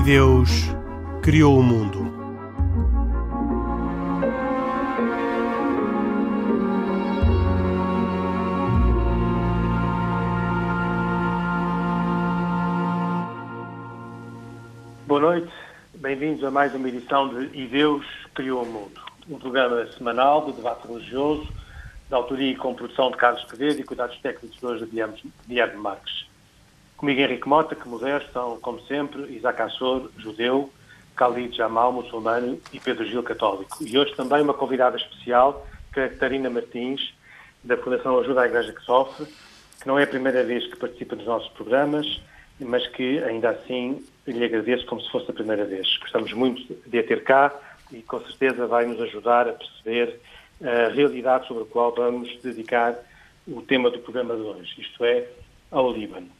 [0.00, 0.48] E Deus
[1.22, 1.98] criou o mundo.
[15.06, 15.52] Boa noite,
[15.96, 20.52] bem-vindos a mais uma edição de E Deus Criou o Mundo, um programa semanal de
[20.52, 21.46] debate religioso,
[22.08, 25.76] de autoria e com produção de Carlos Pereira e cuidados técnicos de hoje de Guilherme
[25.76, 26.29] Marques.
[27.00, 30.70] Comigo Henrique Mota, que modera, estão, como sempre, Isaac Assor, judeu,
[31.16, 33.78] Khalid Jamal, muçulmano e Pedro Gil, católico.
[33.80, 37.14] E hoje também uma convidada especial, Catarina Martins,
[37.64, 39.24] da Fundação Ajuda à Igreja que Sofre,
[39.80, 42.20] que não é a primeira vez que participa nos nossos programas,
[42.60, 45.96] mas que ainda assim lhe agradeço como se fosse a primeira vez.
[46.02, 47.50] Gostamos muito de a ter cá
[47.90, 50.20] e com certeza vai nos ajudar a perceber
[50.62, 52.94] a realidade sobre a qual vamos dedicar
[53.48, 55.26] o tema do programa de hoje, isto é,
[55.70, 56.39] ao Líbano.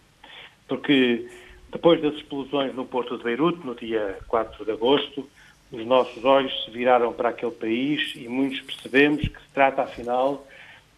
[0.70, 1.26] Porque
[1.72, 5.28] depois das explosões no porto de Beirute, no dia 4 de agosto,
[5.72, 10.46] os nossos olhos se viraram para aquele país e muitos percebemos que se trata, afinal,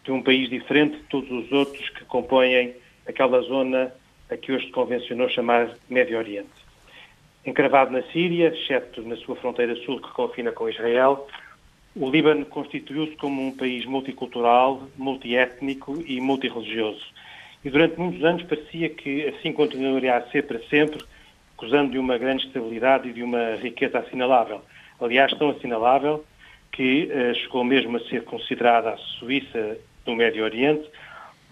[0.04, 2.74] de um país diferente de todos os outros que compõem
[3.08, 3.90] aquela zona
[4.30, 6.50] a que hoje se convencionou chamar Médio Oriente.
[7.46, 11.26] Encravado na Síria, exceto na sua fronteira sul que confina com Israel,
[11.96, 17.06] o Líbano constituiu-se como um país multicultural, multiétnico e multirreligioso.
[17.64, 21.02] E durante muitos anos parecia que assim continuaria a ser para sempre,
[21.56, 24.60] gozando de uma grande estabilidade e de uma riqueza assinalável.
[25.00, 26.24] Aliás, tão assinalável
[26.72, 30.88] que uh, chegou mesmo a ser considerada a Suíça do Médio Oriente,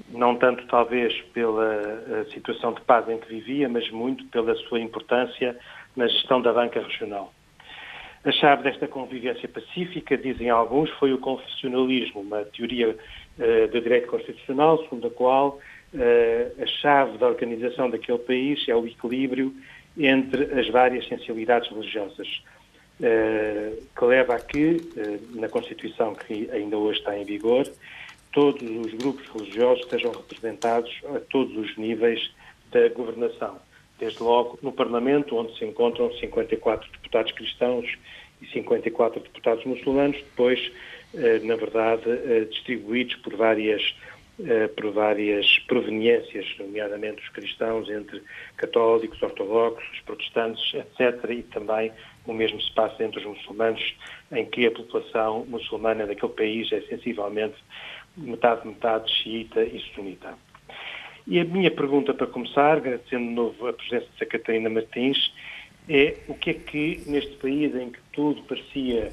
[0.09, 1.75] não tanto talvez pela
[2.09, 5.57] eh, situação de paz em que vivia, mas muito pela sua importância
[5.95, 7.33] na gestão da banca regional.
[8.25, 14.09] A chave desta convivência pacífica, dizem alguns, foi o confessionalismo, uma teoria uh, de direito
[14.09, 15.59] constitucional, segundo a qual
[15.95, 19.55] a chave da organização daquele país é o equilíbrio
[19.99, 22.43] entre as várias sensibilidades religiosas,
[23.01, 24.81] uh, que leva a que,
[25.35, 27.69] na Constituição que ainda hoje está em vigor,
[28.33, 32.31] todos os grupos religiosos estejam representados a todos os níveis
[32.71, 33.59] da governação
[34.01, 37.87] desde logo no Parlamento, onde se encontram 54 deputados cristãos
[38.41, 40.73] e 54 deputados muçulmanos, depois,
[41.15, 44.20] eh, na verdade, eh, distribuídos por várias eh,
[44.77, 48.23] por várias proveniências, nomeadamente os cristãos entre
[48.57, 51.93] católicos, ortodoxos, protestantes, etc., e também
[52.27, 53.95] o mesmo se passa entre os muçulmanos,
[54.33, 57.57] em que a população muçulmana daquele país é sensivelmente
[58.17, 60.35] metade-metade xiita e sunita.
[61.27, 65.33] E a minha pergunta para começar, agradecendo de novo a presença de Catarina Martins,
[65.89, 69.13] é o que é que neste país em que tudo parecia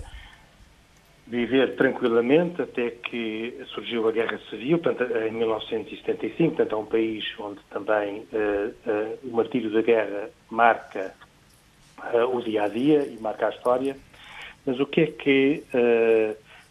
[1.28, 7.26] viver tranquilamente até que surgiu a Guerra Civil, portanto, em 1975, portanto, é um país
[7.38, 11.14] onde também uh, uh, o martírio da guerra marca
[12.14, 13.98] uh, o dia a dia e marca a história,
[14.66, 15.64] mas o que é que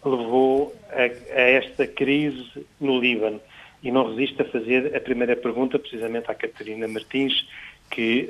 [0.04, 3.40] levou a, a esta crise no Líbano?
[3.82, 7.46] e não resisto a fazer a primeira pergunta precisamente à Catarina Martins,
[7.88, 8.28] que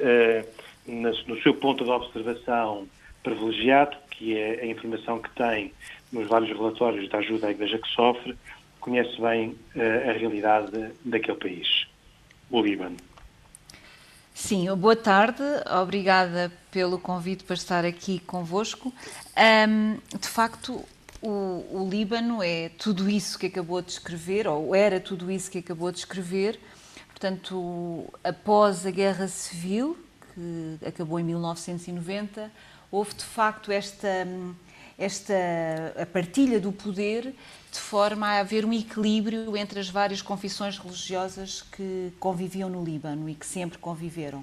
[0.86, 2.86] no seu ponto de observação
[3.22, 5.72] privilegiado, que é a informação que tem
[6.12, 8.36] nos vários relatórios da ajuda à Igreja que sofre,
[8.80, 11.86] conhece bem uh, a realidade daquele país,
[12.50, 12.96] o Líbano.
[14.32, 15.42] Sim, boa tarde,
[15.82, 18.92] obrigada pelo convite para estar aqui convosco.
[19.66, 20.84] Um, de facto,
[21.22, 25.58] o, o, Líbano é tudo isso que acabou de descrever, ou era tudo isso que
[25.58, 26.60] acabou de descrever.
[27.08, 29.96] Portanto, após a Guerra Civil,
[30.34, 32.52] que acabou em 1990,
[32.90, 34.28] houve de facto esta,
[34.98, 35.34] esta
[36.00, 37.34] a partilha do poder
[37.70, 43.28] de forma a haver um equilíbrio entre as várias confissões religiosas que conviviam no Líbano
[43.28, 44.42] e que sempre conviveram.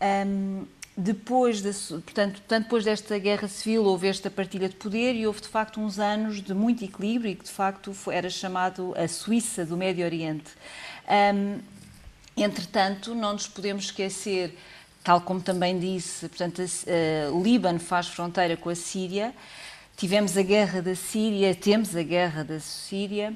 [0.00, 0.64] Um,
[0.96, 1.70] depois, de,
[2.00, 5.78] portanto, tanto depois desta guerra civil houve esta partilha de poder e houve de facto
[5.78, 10.06] uns anos de muito equilíbrio e que de facto era chamado a Suíça do Médio
[10.06, 10.50] Oriente.
[11.34, 11.60] Um,
[12.36, 14.58] entretanto, não nos podemos esquecer,
[15.04, 16.62] tal como também disse, portanto,
[17.32, 19.34] o Líbano faz fronteira com a Síria,
[19.96, 23.34] tivemos a guerra da Síria, temos a guerra da Síria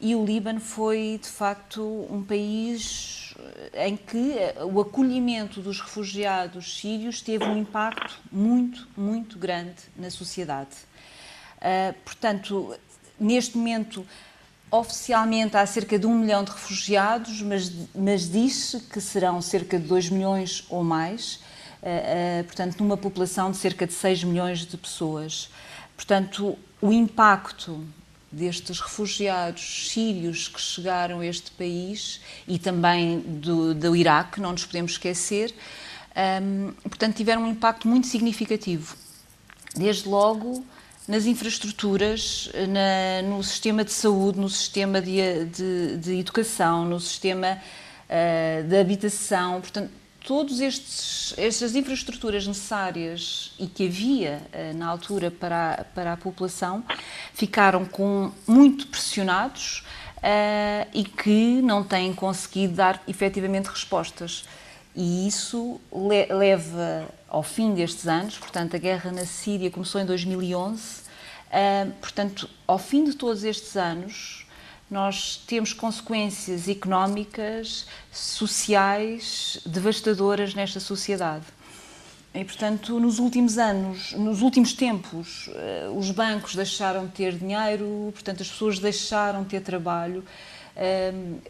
[0.00, 3.34] e o Líbano foi de facto um país
[3.74, 4.34] em que
[4.72, 10.76] o acolhimento dos refugiados sírios teve um impacto muito, muito grande na sociedade.
[11.56, 12.74] Uh, portanto,
[13.18, 14.06] neste momento,
[14.70, 19.86] oficialmente há cerca de um milhão de refugiados, mas, mas diz-se que serão cerca de
[19.86, 21.36] 2 milhões ou mais,
[21.82, 25.50] uh, uh, portanto, numa população de cerca de 6 milhões de pessoas.
[25.96, 27.84] Portanto, o impacto
[28.30, 34.66] destes refugiados sírios que chegaram a este país e também do, do Iraque, não nos
[34.66, 35.54] podemos esquecer,
[36.42, 38.96] um, portanto, tiveram um impacto muito significativo.
[39.74, 40.64] Desde logo
[41.06, 47.58] nas infraestruturas, na, no sistema de saúde, no sistema de, de, de educação, no sistema
[48.08, 49.60] uh, de habitação.
[49.60, 49.90] Portanto,
[50.26, 56.84] todas estas infraestruturas necessárias e que havia uh, na altura para a, para a população
[57.32, 59.84] ficaram com, muito pressionados
[60.16, 64.44] uh, e que não têm conseguido dar efetivamente respostas.
[64.96, 70.06] E isso le leva ao fim destes anos, portanto, a guerra na Síria começou em
[70.06, 74.45] 2011, uh, portanto, ao fim de todos estes anos,
[74.90, 81.44] nós temos consequências económicas, sociais, devastadoras nesta sociedade.
[82.32, 88.10] E, portanto, nos últimos anos, nos últimos tempos, uh, os bancos deixaram de ter dinheiro,
[88.12, 90.22] portanto, as pessoas deixaram de ter trabalho,
[90.76, 91.40] uh,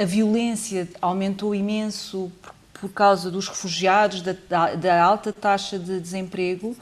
[0.00, 2.30] a, violência aumentou imenso
[2.72, 6.76] por causa dos refugiados, da, da alta taxa de desemprego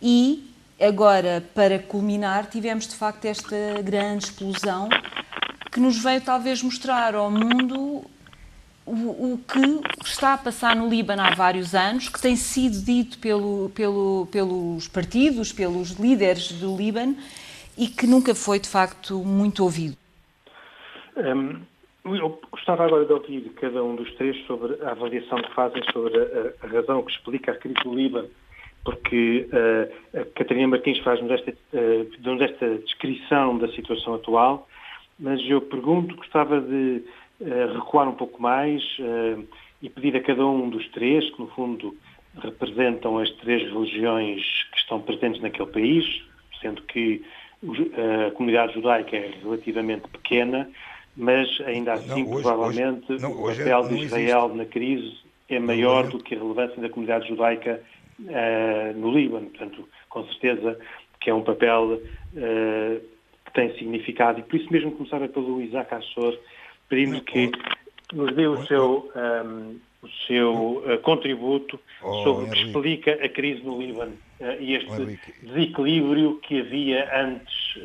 [0.00, 4.88] e agora, para culminar, tivemos de facto esta grande explosão
[5.72, 8.04] que nos veio talvez mostrar ao mundo
[8.86, 13.18] o, o, que está a passar no Líbano há vários anos, que tem sido dito
[13.18, 17.16] pelo, pelo, pelos partidos, pelos líderes do Líbano
[17.76, 19.96] e que nunca foi de facto muito ouvido.
[21.16, 21.60] Um,
[22.04, 26.16] eu gostava agora de ouvir cada um dos três sobre a avaliação que fazem sobre
[26.16, 28.28] a, a razão que explica a crise do Líbano,
[28.86, 34.68] porque uh, a Catarina Martins faz-nos esta, uh, esta descrição da situação atual,
[35.18, 37.02] mas eu pergunto, gostava de
[37.40, 38.80] uh, recuar um pouco mais
[39.82, 41.96] e pedir a cada um dos três, que no fundo
[42.40, 44.42] representam as três religiões
[44.72, 46.22] que estão presentes naquele país,
[46.60, 47.24] sendo que
[48.28, 50.70] a comunidade judaica é relativamente pequena,
[51.16, 54.58] mas ainda assim, não, hoje, provavelmente, hoje, não, o é- papel de Israel existe.
[54.58, 55.16] na crise
[55.48, 57.82] é maior não, do que a relevância da comunidade judaica
[58.20, 59.50] uh, no Líbano.
[59.50, 60.78] Portanto, com certeza
[61.20, 63.00] que é um papel uh,
[63.44, 64.40] que tem significado.
[64.40, 66.38] E por isso mesmo começava pelo Isaac Assor,
[66.88, 67.50] pedindo que
[68.12, 73.12] nos dê o seu, um, ehm, o seu uh, contributo oh, sobre o que explica
[73.12, 74.16] a crise no Líbano
[74.60, 77.78] e este oh, desequilíbrio que havia antes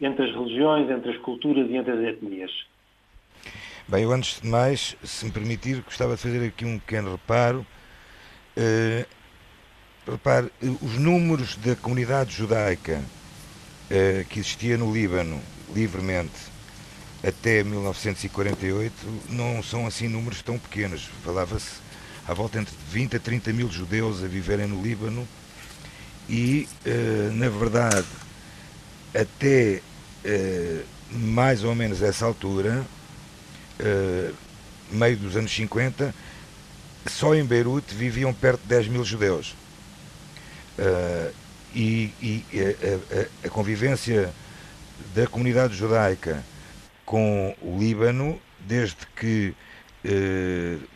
[0.00, 2.50] entre as religiões, entre as culturas e entre as etnias.
[3.88, 7.64] Bem, eu antes de mais, se me permitir, gostava de fazer aqui um pequeno reparo.
[10.12, 13.02] Repare, os números da comunidade judaica
[13.90, 15.40] uh, que existia no Líbano,
[15.74, 16.32] livremente,
[17.26, 18.94] até 1948,
[19.30, 21.08] não são assim números tão pequenos.
[21.24, 21.80] Falava-se
[22.26, 25.26] à volta entre 20 a 30 mil judeus a viverem no Líbano
[26.28, 28.06] e, uh, na verdade,
[29.12, 29.80] até
[30.24, 32.84] uh, mais ou menos essa altura,
[34.90, 36.14] meio dos anos 50,
[37.06, 39.54] só em Beirute viviam perto de 10 mil judeus.
[40.78, 41.34] Uh,
[41.74, 44.32] e, e a, a, a, convivência
[45.14, 46.42] da comunidade judaica
[47.04, 49.54] com o Líbano, desde que,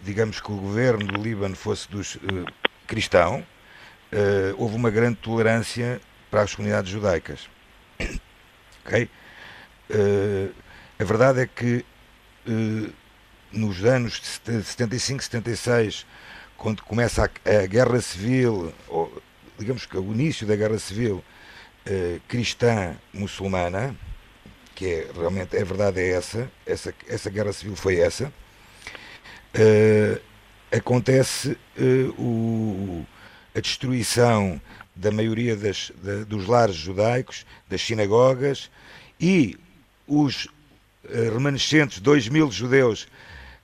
[0.02, 2.18] digamos que o governo do Líbano fosse dos
[2.86, 3.44] cristão,
[4.56, 7.48] houve uma grande tolerância para as comunidades judaicas.
[8.82, 9.10] Ok?
[9.90, 10.54] Uh,
[10.98, 11.84] a verdade é que
[12.46, 12.92] uh,
[13.52, 16.06] nos anos de 75, 76,
[16.56, 19.22] quando começa a, a guerra civil, ou
[19.60, 21.22] digamos que o início da guerra civil
[21.86, 23.94] uh, cristã muçulmana,
[24.74, 28.32] que é realmente a verdade é essa, essa, essa guerra civil foi essa,
[30.72, 31.58] acontece
[32.16, 33.04] o,
[33.54, 34.60] a destruição
[34.94, 38.70] da maioria das, da, dos lares judaicos, das sinagogas
[39.20, 39.58] e
[40.06, 43.08] os uh, remanescentes 2 mil judeus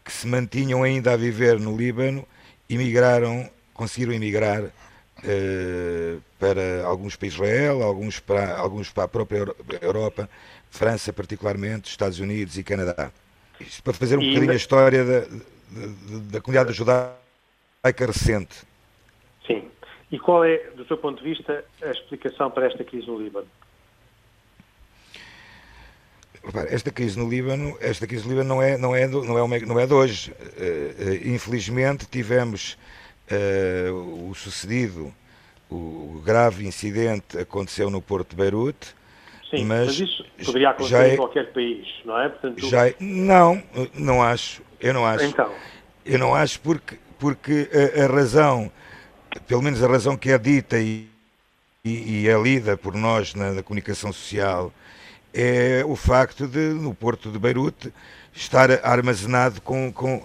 [0.05, 2.26] que se mantinham ainda a viver no Líbano
[2.71, 4.71] emigraram, conseguiram emigrar
[6.38, 10.28] para alguns para Israel, alguns para, alguns para a própria Europa,
[10.71, 13.11] França particularmente, Estados Unidos e Canadá.
[13.61, 15.26] Isto para fazer um e bocadinho a história da, da,
[16.33, 18.56] da comunidade judaica recente.
[19.47, 19.68] Sim.
[20.11, 23.47] E qual é, do seu ponto de vista, a explicação para esta crise no Líbano?
[26.68, 29.80] Esta crise no Líbano, esta crise no Líbano não é, não é, não é, não
[29.80, 30.30] é de hoje.
[30.30, 32.78] Uh, infelizmente tivemos
[33.30, 35.12] uh, o sucedido,
[35.71, 38.95] o grave incidente aconteceu no Porto de Beirute.
[39.50, 42.28] Sim, mas, mas isso poderia acontecer é, em qualquer país, não é?
[42.28, 43.62] Portanto, já é, não,
[43.95, 44.62] não acho.
[44.80, 45.25] Eu não acho.
[45.25, 45.50] Então.
[46.04, 48.71] Eu não acho porque, porque a, a razão,
[49.47, 51.09] pelo menos a razão que é dita e,
[51.85, 54.73] e, e é lida por nós na, na comunicação social,
[55.33, 57.92] é o facto de, no porto de Beirute,
[58.35, 60.23] estar armazenado com, com,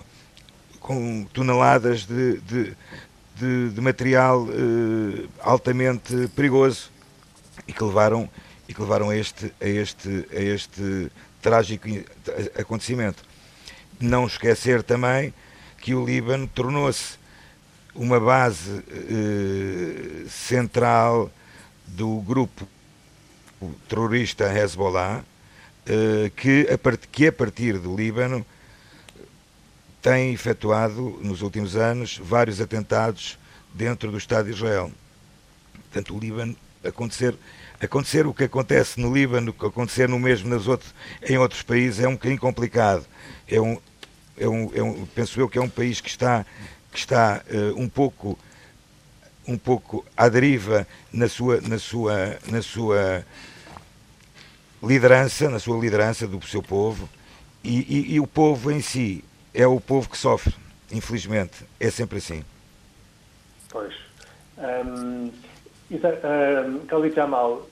[0.81, 2.75] com toneladas de, de,
[3.35, 6.91] de, de material uh, altamente perigoso
[7.67, 8.27] e que levaram,
[8.67, 11.11] e que levaram a, este, a, este, a este
[11.41, 11.88] trágico
[12.59, 13.23] acontecimento.
[14.00, 15.33] Não esquecer também
[15.77, 17.17] que o Líbano tornou-se
[17.93, 21.31] uma base uh, central
[21.85, 22.67] do grupo
[23.88, 28.43] terrorista Hezbollah, uh, que, a que a partir do Líbano
[30.01, 33.38] tem efetuado nos últimos anos vários atentados
[33.74, 34.91] dentro do Estado de Israel.
[35.74, 37.36] Portanto, o Líbano acontecer
[37.79, 40.93] acontecer o que acontece no Líbano, que acontecer no mesmo nas outros,
[41.27, 43.05] em outros países é um bocadinho complicado.
[43.48, 43.77] É um,
[44.38, 46.46] é um, é um, penso eu que é um país que está
[46.91, 48.38] que está uh, um pouco
[49.48, 53.25] um pouco à deriva na sua na sua na sua
[54.84, 57.10] liderança, na sua liderança do seu povo
[57.63, 60.53] e, e, e o povo em si é o povo que sofre,
[60.91, 61.65] infelizmente.
[61.79, 62.43] É sempre assim.
[63.70, 63.93] Pois.
[64.58, 65.31] Um,
[65.91, 66.86] um,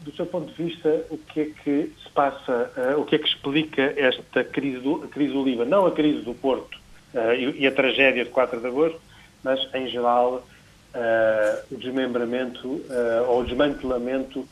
[0.02, 3.20] do seu ponto de vista, o que é que se passa, uh, o que é
[3.20, 5.70] que explica esta crise do, crise do Líbano?
[5.70, 6.78] Não a crise do Porto
[7.14, 9.00] uh, e, e, a tragédia de 4 de agosto,
[9.42, 10.46] mas, em geral,
[10.94, 12.82] uh, o desmembramento
[13.28, 14.46] ou o desmantelamento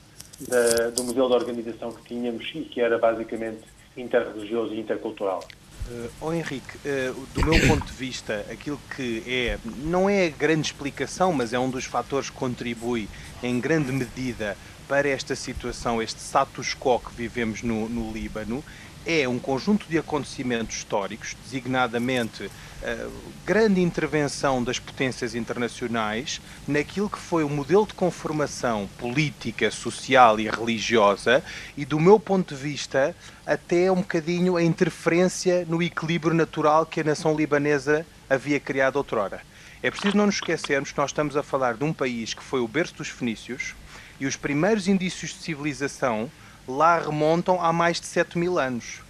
[0.48, 3.64] da, do modelo de organização que tínhamos e que era basicamente
[3.98, 5.44] interreligioso e intercultural.
[5.90, 10.68] Uh, oh Henrique, uh, do meu ponto de vista, aquilo que é, não é grande
[10.68, 13.08] explicação, mas é um dos fatores que contribui
[13.42, 18.64] em grande medida para esta situação, este status quo que vivemos no, no Líbano,
[19.08, 23.12] é um conjunto de acontecimentos históricos, designadamente uh,
[23.46, 30.50] grande intervenção das potências internacionais naquilo que foi o modelo de conformação política, social e
[30.50, 31.42] religiosa,
[31.78, 37.00] e do meu ponto de vista, até um bocadinho a interferência no equilíbrio natural que
[37.00, 39.42] a nação libanesa havia criado outrora.
[39.82, 42.60] É preciso não nos esquecermos que nós estamos a falar de um país que foi
[42.60, 43.74] o berço dos fenícios
[44.20, 46.30] e os primeiros indícios de civilização
[46.68, 49.02] lá remontam há mais de 7 mil anos.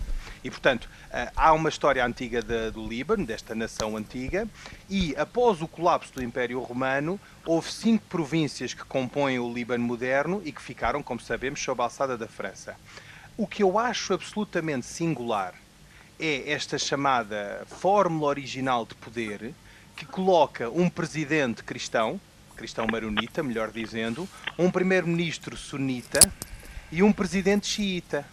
[0.44, 4.48] E, portanto, eh, há uma história antiga de, do Líbano, desta nação antiga,
[4.90, 10.42] e após o colapso do Império Romano, houve cinco províncias que compõem o Líbano moderno
[10.46, 12.76] e que ficaram, como sabemos, sob a alçada da França.
[13.36, 15.54] O que eu acho absolutamente singular
[16.20, 19.54] é esta chamada fórmula original de poder
[19.96, 22.20] que coloca um presidente cristão,
[22.56, 26.20] cristão maronita, melhor dizendo, um primeiro-ministro sunita
[26.92, 28.26] e um presidente xiita.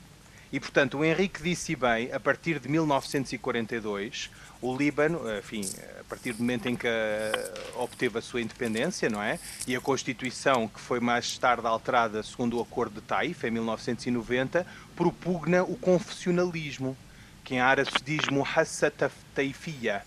[0.52, 4.30] E, portanto, o Henrique disse bem, a partir de 1942,
[4.62, 5.62] o Líbano, enfim,
[6.00, 9.40] a partir do momento em que eh, obteve a sua independência, não é?
[9.66, 14.64] E a Constituição, que foi mais tarde alterada segundo o Acordo de Taif, em 1990,
[14.94, 16.96] propugna o confessionalismo,
[17.42, 20.02] que em árabe se diz Muhassat Taifiyya,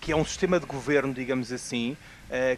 [0.00, 1.96] que é um sistema de governo, digamos assim,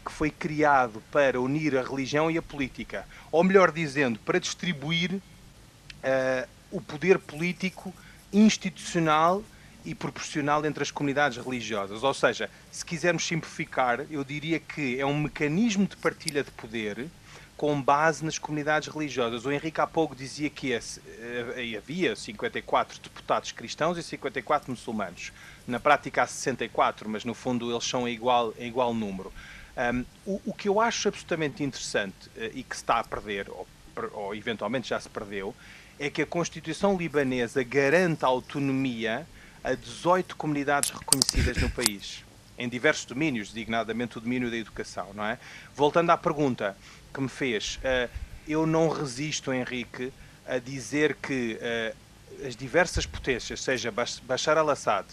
[0.04, 3.06] que foi criado para unir a religião e a política.
[3.30, 7.94] Ou melhor dizendo, para distribuir uh, o poder político
[8.32, 9.42] institucional
[9.84, 12.02] e proporcional entre as comunidades religiosas.
[12.02, 17.08] Ou seja, se quisermos simplificar, eu diria que é um mecanismo de partilha de poder
[17.56, 19.44] com base nas comunidades religiosas.
[19.44, 25.30] O Henrique há pouco dizia que eh, havia 54 deputados cristãos e 54 muçulmanos.
[25.66, 29.30] Na prática há 64, mas no fundo eles são em igual, em igual número.
[29.76, 33.48] Um, o, o, que eu acho absolutamente interessante uh, e que se está a perder,
[33.48, 33.66] ou,
[34.12, 35.54] ou eventualmente já se perdeu,
[35.98, 39.26] é que a Constituição libanesa garante autonomia
[39.62, 42.24] a 18 comunidades reconhecidas no país,
[42.58, 45.38] em diversos domínios, designadamente o domínio da educação, não é?
[45.74, 46.76] Voltando à pergunta
[47.12, 48.10] que me fez, uh,
[48.48, 50.12] eu não resisto, Henrique,
[50.46, 55.06] a dizer que uh, as diversas potências, seja Bashar al-Assad,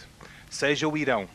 [0.49, 1.27] seja o Irão,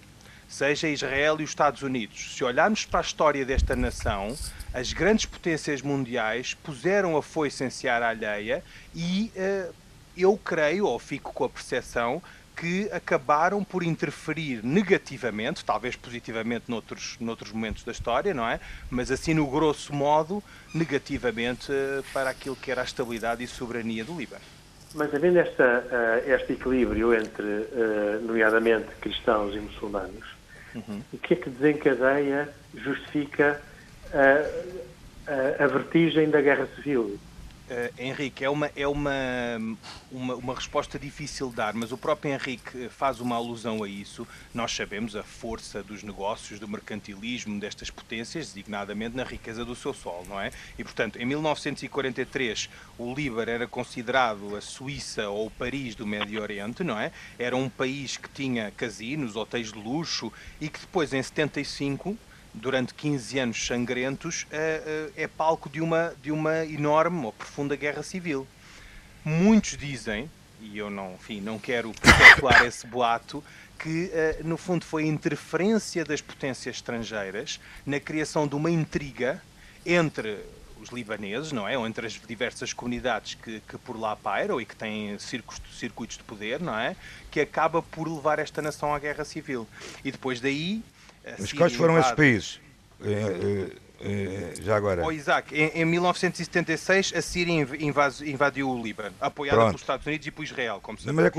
[0.52, 4.36] seja Israel e os Estados Unidos, se olharmos para a história desta nação,
[4.74, 8.62] as grandes potências mundiais puseram a foice em seara alheia
[8.94, 9.74] e uh,
[10.14, 12.22] eu creio, ou fico com a percepção,
[12.54, 18.60] que acabaram por interferir negativamente, talvez positivamente noutros, noutros momentos da história, não é?
[18.90, 20.42] Mas assim, no grosso modo,
[20.74, 24.44] negativamente uh, para aquilo que era a estabilidade e soberania do Líbano.
[24.94, 27.66] Mas havendo esta, uh, este equilíbrio entre,
[28.20, 30.41] nomeadamente, cristãos e muçulmanos,
[30.74, 31.02] uhum.
[31.12, 33.60] o que é que desencadeia, justifica
[34.12, 37.18] a, a, a vertigem da guerra civil.
[37.72, 39.10] Uh, Henrique, é, uma, é uma,
[40.10, 44.28] uma, uma, resposta difícil de dar, mas o próprio Henrique faz uma alusão a isso.
[44.52, 49.94] Nós sabemos a força dos negócios, do mercantilismo destas potências, designadamente na riqueza do seu
[49.94, 50.50] solo, não é?
[50.78, 56.42] E, portanto, em 1943, o Líbano era considerado a Suíça ou o Paris do Médio
[56.42, 57.10] Oriente, não é?
[57.38, 62.18] Era um país que tinha casinos, hotéis de luxo e que depois, em 75,
[62.54, 68.46] durante 15 anos sangrentos, é palco de uma, de uma enorme ou profunda guerra civil.
[69.24, 70.30] Muitos dizem,
[70.60, 73.42] e eu não, enfim, não quero perpetuar esse boato,
[73.78, 74.10] que
[74.44, 79.42] no fundo foi a interferência das potências estrangeiras na criação de uma intriga
[79.84, 80.38] entre
[80.82, 81.78] os libaneses, não é?
[81.78, 86.16] Ou entre as diversas comunidades que, que por lá pairam e que têm circuitos, circuitos
[86.16, 86.96] de poder, não é?
[87.30, 89.66] Que acaba por levar esta nação à guerra civil.
[90.04, 90.82] E depois daí.
[91.38, 92.60] Mas quais foram esses países?
[93.04, 95.04] É, é, é, já agora.
[95.04, 97.66] Oh, Isaac, em, em 1976 a Síria
[98.24, 99.68] invadiu o Líbano, apoiada Pronto.
[99.70, 101.30] pelos Estados Unidos e por Israel, como se Mas é.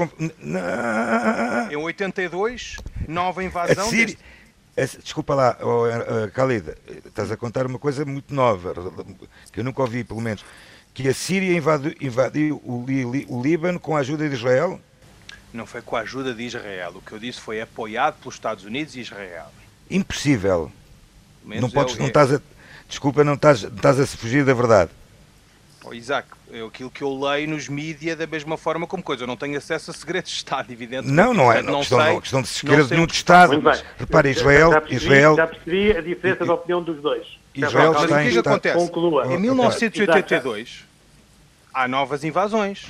[1.73, 3.85] Em 82, nova invasão.
[3.85, 4.15] A Síria...
[4.75, 4.99] Deste...
[5.01, 6.73] Desculpa lá, oh, uh, Khalid,
[7.05, 8.73] estás a contar uma coisa muito nova,
[9.51, 10.43] que eu nunca ouvi, pelo menos.
[10.93, 14.81] Que a Síria invadiu, invadiu o, Li, o Líbano com a ajuda de Israel?
[15.53, 16.93] Não foi com a ajuda de Israel.
[16.95, 19.51] O que eu disse foi apoiado pelos Estados Unidos e Israel.
[19.89, 20.71] Impossível.
[21.45, 22.41] Não, podes, é não estás a,
[22.87, 24.91] desculpa, não estás, não estás a se fugir da verdade.
[25.85, 29.23] Oh, Isaac, é aquilo que eu leio nos mídias da mesma forma como coisa.
[29.23, 31.09] Eu não tenho acesso a segredos de Estado, evidente.
[31.09, 31.61] Não, não é.
[31.61, 33.61] Não, questão, sei, não, questão de segredo de nenhum de Estado.
[33.61, 35.35] Mas, repare, Israel, já percebi, Israel...
[35.35, 37.27] Já percebi a diferença de opinião dos dois.
[37.53, 38.77] Israel mas o que, é que acontece?
[38.77, 39.33] Conclua.
[39.33, 40.85] Em 1982
[41.73, 42.87] há novas invasões.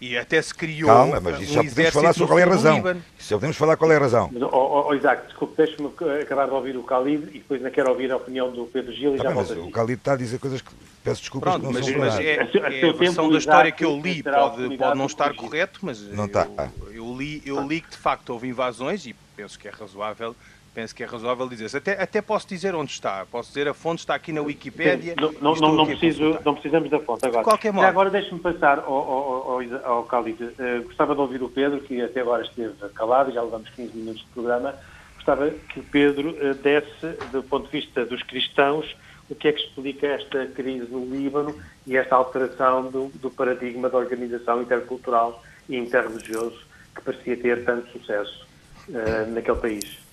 [0.00, 0.88] E até se criou.
[0.88, 2.78] Calma, mas isso um já podemos falar sobre qual é a razão.
[3.18, 4.30] Isso já podemos falar qual é a razão.
[4.32, 7.70] Mas, oh, oh, oh Isaac, desculpe, deixe-me acabar de ouvir o Khalid e depois ainda
[7.70, 9.52] quero ouvir a opinião do Pedro Gil e tá já volto.
[9.60, 10.70] O Khalid está a dizer coisas que
[11.02, 13.84] peço desculpas Pronto, que não mas, são mas é, é, a versão da história que
[13.84, 16.48] eu li pode, pode não estar correto, mas não eu, está.
[16.92, 20.34] eu, li, eu li que de facto houve invasões e penso que é razoável
[20.76, 21.78] penso que é razoável dizer -se.
[21.78, 23.24] Até, até posso dizer onde está.
[23.24, 25.14] Posso dizer a fonte está aqui na Wikipédia.
[25.18, 27.42] Não, não, não, não preciso, não precisamos da fonte agora.
[27.42, 27.86] De qualquer modo.
[27.86, 30.42] agora deixe-me passar ao, ao, ao, ao Khalid.
[30.44, 34.20] Uh, gostava de ouvir o Pedro, que até agora esteve calado, já levamos 15 minutos
[34.20, 34.74] de programa.
[35.14, 38.94] Gostava que o Pedro uh, desse, do ponto de vista dos cristãos,
[39.30, 43.88] o que é que explica esta crise no Líbano e esta alteração do, do paradigma
[43.88, 46.60] da organização intercultural e interreligioso
[46.94, 48.46] que parecia ter tanto sucesso
[48.90, 50.05] uh, naquele país.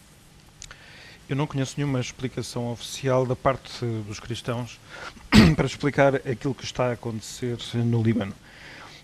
[1.33, 4.79] Eu não conheço nenhuma explicação oficial da parte dos cristãos
[5.57, 8.35] para explicar aquilo que está a acontecer no Líbano.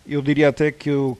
[0.05, 1.17] Eu diria até que, eu,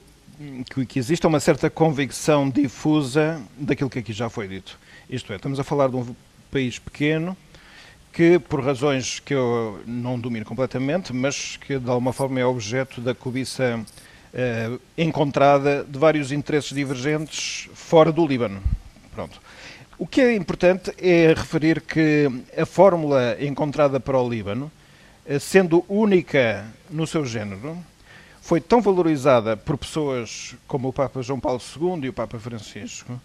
[0.88, 4.78] que, existe uma certa convicção difusa daquilo que aqui já foi dito.
[5.08, 6.14] Isto é, estamos a falar de um
[6.48, 7.36] país pequeno
[8.12, 13.00] que, por razões que eu não domino completamente, mas que de alguma forma é objeto
[13.00, 13.84] da cobiça
[14.32, 18.62] eh, encontrada de vários interesses divergentes fora do Líbano.
[19.12, 19.40] Pronto.
[20.00, 24.72] O que é importante é referir que a fórmula encontrada para o Líbano,
[25.26, 27.76] eh, sendo única no seu género,
[28.40, 33.20] foi tão valorizada por pessoas como o Papa João Paulo II e o Papa Francisco,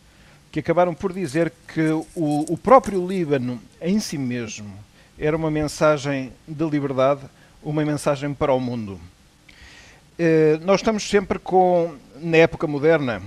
[0.52, 4.78] que acabaram por dizer que o, o próprio Líbano em si mesmo
[5.18, 7.22] era uma mensagem de liberdade,
[7.64, 9.00] uma mensagem para o mundo.
[10.20, 13.22] Eh, nós estamos sempre com, na época moderna,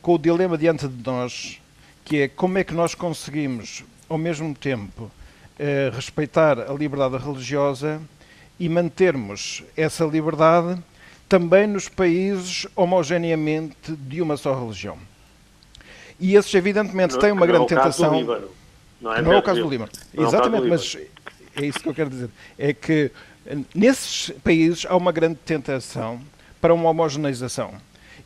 [0.00, 1.60] com o dilema diante de nós
[2.06, 5.10] que é como é que nós conseguimos, ao mesmo tempo,
[5.58, 8.00] eh, respeitar a liberdade religiosa
[8.60, 10.80] e mantermos essa liberdade
[11.28, 14.96] também nos países homogeneamente de uma só religião.
[16.20, 18.12] E esses, evidentemente, têm uma grande é tentação.
[19.00, 19.90] Não é, não é o caso do Líbano.
[20.16, 20.96] É Exatamente, mas
[21.56, 22.30] é isso que eu quero dizer.
[22.56, 23.10] É que
[23.74, 26.20] nesses países há uma grande tentação
[26.60, 27.74] para uma homogeneização.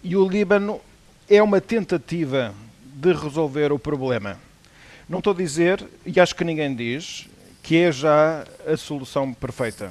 [0.05, 0.83] E o Líbano
[1.29, 2.55] é uma tentativa
[3.01, 4.39] de resolver o problema.
[5.09, 7.27] Não estou a dizer, e acho que ninguém diz,
[7.63, 9.91] que é já a solução perfeita.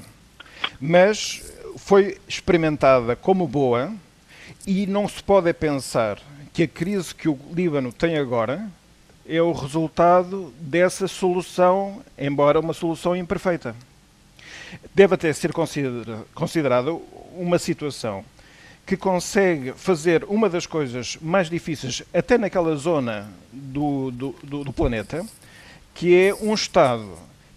[0.79, 1.43] Mas
[1.77, 3.91] foi experimentada como boa
[4.65, 6.19] e não se pode pensar
[6.53, 8.69] que a crise que o Líbano tem agora
[9.27, 13.75] é o resultado dessa solução, embora uma solução imperfeita.
[14.93, 15.51] Deve até ser
[16.33, 16.91] considerada
[17.35, 18.23] uma situação
[18.89, 24.73] que consegue fazer uma das coisas mais difíceis, até naquela zona do, do, do, do
[24.73, 25.23] planeta,
[25.93, 27.07] que é um Estado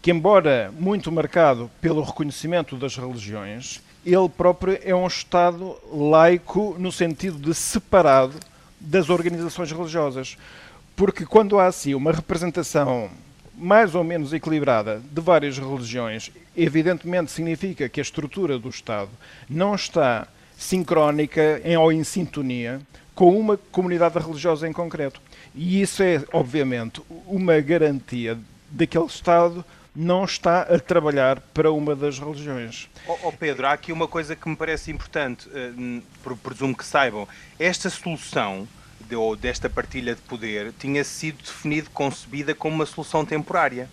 [0.02, 6.92] que, embora muito marcado pelo reconhecimento das religiões, ele próprio é um Estado laico no
[6.92, 8.34] sentido de separado
[8.78, 10.36] das organizações religiosas.
[10.94, 13.08] Porque quando há assim uma representação
[13.56, 19.08] mais ou menos equilibrada de várias religiões, evidentemente significa que a estrutura do Estado
[19.48, 20.28] não está
[20.62, 22.80] sincrónica ou em sintonia
[23.14, 25.20] com uma comunidade religiosa em concreto.
[25.54, 28.38] E isso é, obviamente, uma garantia
[28.70, 32.88] de que aquele Estado não está a trabalhar para uma das religiões.
[33.06, 37.28] Oh, oh Pedro, há aqui uma coisa que me parece importante, uh, presumo que saibam.
[37.58, 38.66] Esta solução
[39.06, 43.90] de, ou desta partilha de poder tinha sido definido, concebida como uma solução temporária,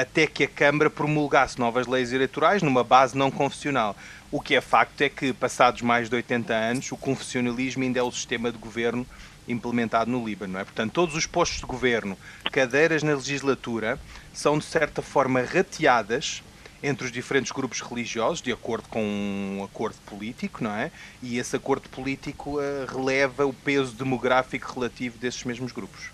[0.00, 3.96] até que a Câmara promulgasse novas leis eleitorais numa base não confessional.
[4.30, 8.02] O que é facto é que, passados mais de 80 anos, o confessionalismo ainda é
[8.02, 9.06] o sistema de governo
[9.48, 10.58] implementado no Líbano.
[10.58, 10.64] É?
[10.64, 12.16] Portanto, todos os postos de governo,
[12.52, 13.98] cadeiras na legislatura,
[14.32, 16.42] são de certa forma rateadas
[16.82, 20.90] entre os diferentes grupos religiosos, de acordo com um acordo político, não é?
[21.22, 26.10] E esse acordo político uh, releva o peso demográfico relativo desses mesmos grupos.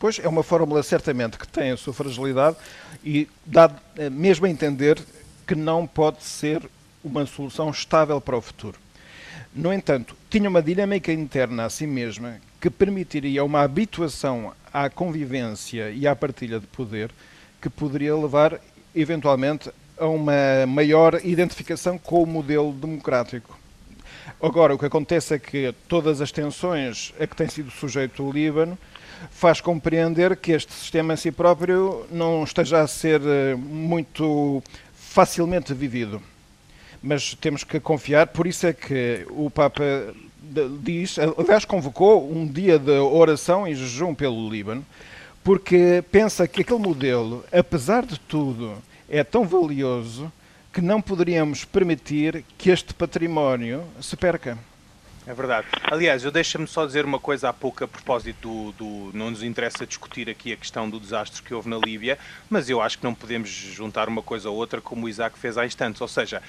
[0.00, 2.56] Pois, é uma fórmula certamente que tem a sua fragilidade
[3.04, 4.98] e dá eh, mesmo a entender
[5.46, 6.62] que não pode ser
[7.04, 8.78] uma solução estável para o futuro.
[9.54, 15.90] No entanto, tinha uma dinâmica interna a si mesma que permitiria uma habituação à convivência
[15.90, 17.10] e à partilha de poder
[17.60, 18.58] que poderia levar
[18.94, 23.60] eventualmente a uma maior identificação com o modelo democrático.
[24.42, 28.32] Agora, o que acontece é que todas as tensões a que tem sido sujeito o
[28.32, 28.78] Líbano
[29.30, 34.62] faz compreender que este sistema em si próprio não esteja a ser eh, muito
[34.94, 36.22] facilmente vivido.
[37.02, 40.14] Mas temos que confiar, por isso é que o Papa
[40.80, 44.84] diz, aliás, convocou um dia de oração e jejum pelo Líbano,
[45.42, 48.74] porque pensa que aquele modelo, apesar de tudo,
[49.08, 50.30] é tão valioso
[50.72, 54.58] que não poderíamos permitir que este património se perca.
[55.26, 55.66] É verdade.
[55.84, 59.42] Aliás, eu deixa-me só dizer uma coisa há pouco a propósito do, do, Não nos
[59.42, 63.04] interessa discutir aqui a questão do desastre que houve na Líbia, mas eu acho que
[63.04, 66.00] não podemos juntar uma coisa a outra como o Isaac fez há instantes.
[66.00, 66.42] Ou seja,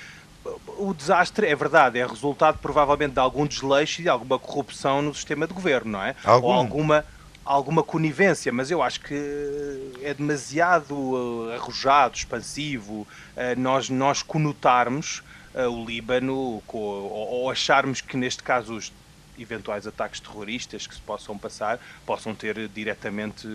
[0.77, 5.13] o desastre, é verdade, é resultado provavelmente de algum desleixo e de alguma corrupção no
[5.13, 6.15] sistema de governo, não é?
[6.23, 6.47] Algum.
[6.47, 7.05] Ou alguma
[7.43, 15.23] alguma conivência, mas eu acho que é demasiado uh, arrojado, expansivo, uh, nós, nós conotarmos
[15.55, 18.91] uh, o Líbano com, ou, ou, acharmos que neste caso os
[19.39, 23.47] eventuais ataques terroristas que se possam passar possam ter diretamente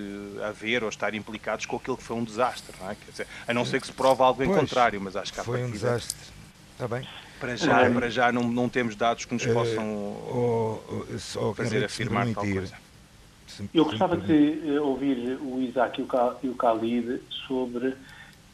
[0.43, 2.97] a ver ou estar implicados com aquilo que foi um desastre, não é?
[3.09, 5.63] Dizer, a não ser que se prove algo em pois, contrário, mas acho que foi
[5.65, 6.19] um desastre.
[6.73, 7.07] Está bem.
[7.39, 11.85] Para já, para já não, não temos dados que nos possam uh, oh, oh, fazer
[11.85, 12.75] afirmar tal coisa.
[13.73, 16.01] Eu gostava de eh, ouvir o Isaac
[16.43, 17.95] e o Khalid sobre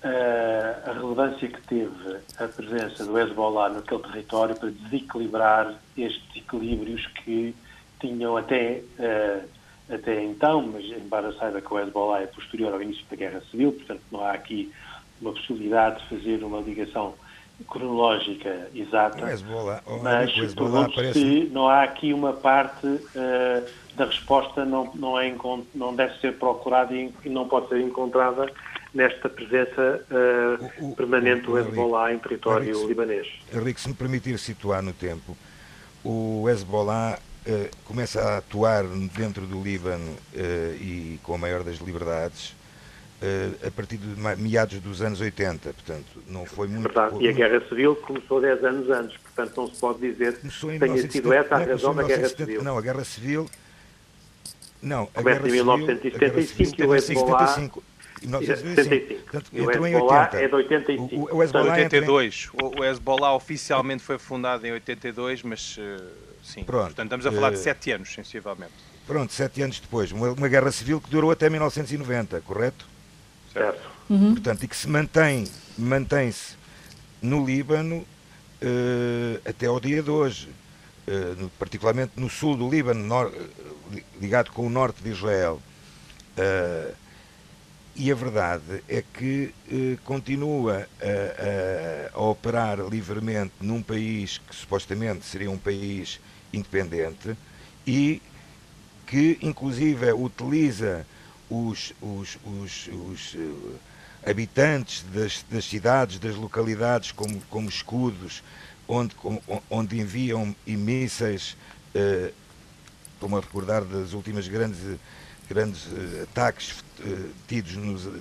[0.05, 7.07] uh, a relevância que teve a presença do Hezbollah naquele território para desequilibrar estes equilíbrios
[7.07, 7.55] que
[8.01, 9.49] tinham até, uh,
[9.93, 13.73] até então, mas embora saiba que o Hezbollah é posterior ao início da Guerra Civil,
[13.73, 14.73] portanto não há aqui
[15.21, 17.15] uma possibilidade de fazer uma ligação
[17.69, 20.33] cronológica exata, Hezbollah, mas
[20.95, 21.51] parece...
[21.53, 25.33] não há aqui uma parte uh, da resposta não, não, é,
[25.75, 28.51] não deve ser procurada e não pode ser encontrada
[28.95, 33.29] nesta presença uh, o, o, permanente do Hezbollah em território Henrique, libanês.
[33.53, 35.37] Henrique, se me permitir situar no tempo,
[36.05, 38.85] o Hezbollah uh, começa a atuar
[39.17, 42.55] dentro do Líbano uh, e com a maior das liberdades
[43.65, 46.83] a partir de meados dos anos 80, portanto, não foi muito...
[46.83, 50.79] Verdade, e a Guerra Civil começou 10 anos antes, portanto não se pode dizer que
[50.81, 52.65] tenha sido essa a razão da Guerra Civil.
[52.65, 53.49] Não, a Guerra Civil
[54.83, 57.71] não, a Começa em 1975 e o Hezbollah...
[58.27, 59.23] 1975.
[59.23, 61.15] Portanto, e o Hezbollah é de 85.
[61.15, 62.49] O, o, Hezbollah 82.
[62.53, 66.05] O, o Hezbollah oficialmente foi fundado em 82, mas uh,
[66.43, 66.65] sim.
[66.65, 66.87] Pronto.
[66.87, 68.73] Portanto, estamos a falar uh, de 7 anos, sensivelmente.
[69.07, 70.13] Pronto, 7 anos depois.
[70.13, 72.87] Uma, uma, guerra civil que durou até 1990, correto?
[73.53, 73.91] Certo.
[74.09, 74.35] Uhum.
[74.35, 76.57] Portanto, e que se mantém, mantém-se
[77.21, 80.49] no Líbano uh, até ao dia de hoje.
[81.37, 83.31] No, particularmente no sul do Líbano, nor,
[84.21, 85.61] ligado com o norte de Israel.
[86.39, 86.95] Uh,
[87.95, 94.55] e a verdade é que uh, continua a, a, a, operar livremente num país que
[94.57, 96.19] supostamente seria um país
[96.53, 97.37] independente
[97.87, 98.23] e
[99.07, 101.07] que inclusive utiliza
[101.51, 103.75] os, os, os, os uh,
[104.25, 108.43] habitantes das, das, cidades, das localidades como, como escudos,
[108.89, 109.15] onde,
[109.69, 111.57] onde enviam mísseis
[111.95, 112.33] uh,
[113.37, 114.79] a recordar das últimas grandes,
[115.53, 118.13] grandes uh, ataques uh, tidos nos, uh,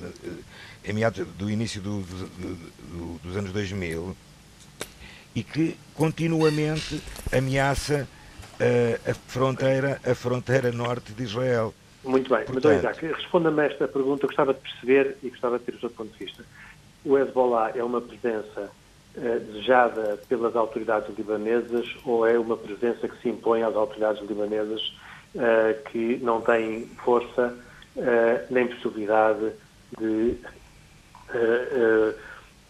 [0.84, 4.16] em meados do início do, do, do, dos anos 2000
[5.34, 8.06] e que continuamente ameaça
[9.10, 11.74] a fronteira, a fronteira norte de Israel.
[12.04, 15.66] Muito bem, Portanto, mas Isaac, responda-me esta pergunta, eu gostava de perceber e gostava de
[15.66, 16.44] ter o seu ponto de vista.
[17.04, 18.70] O Hezbollah é uma presença
[19.16, 24.94] desejada pelas autoridades libanesas ou é uma presença que se impõe às autoridades libanesas
[25.36, 27.56] uh, que não têm força
[27.96, 29.52] uh, nem possibilidade
[30.00, 30.38] de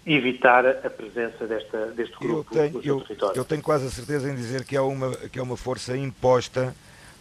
[0.06, 3.39] evitar a presença desta, deste grupo eu tenho, no seu eu, território?
[3.39, 6.76] Eu tenho quase a certeza em dizer que é uma, que é uma força imposta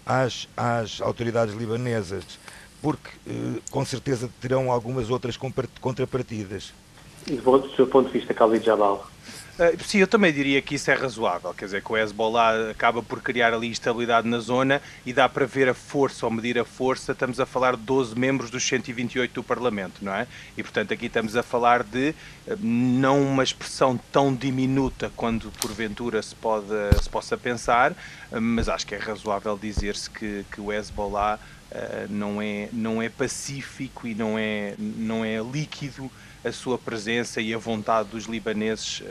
[0.05, 2.25] às, às autoridades libanesas,
[2.83, 3.11] porque
[3.71, 5.39] com certeza terão algumas outras
[5.81, 6.75] contrapartidas.
[7.27, 9.10] E do seu ponto de vista, Khalid Jabal?
[9.61, 13.03] Uh, sim, eu também diria que isso é razoável, quer dizer, que o Hezbollah acaba
[13.03, 16.65] por criar ali estabilidade na zona e dá para ver a força ou medir a
[16.65, 20.27] força, estamos a falar de 12 membros dos 128 do Parlamento, não é?
[20.57, 22.15] E portanto aqui estamos a falar de
[22.47, 26.67] uh, não uma expressão tão diminuta quando porventura se, pode,
[27.03, 31.39] se possa pensar, uh, mas acho que é razoável dizer-se que, que o Hezbollah
[32.09, 36.11] não, é, não é pacífico e não é, não é líquido
[36.45, 39.05] a sua presença e a vontade dos libaneses uh,